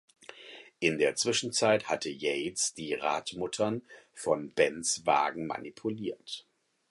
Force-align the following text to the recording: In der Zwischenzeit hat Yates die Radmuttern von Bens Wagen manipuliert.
In 0.79 0.97
der 0.97 1.13
Zwischenzeit 1.13 1.87
hat 1.87 2.05
Yates 2.05 2.73
die 2.73 2.95
Radmuttern 2.95 3.83
von 4.15 4.49
Bens 4.49 5.05
Wagen 5.05 5.45
manipuliert. 5.45 6.43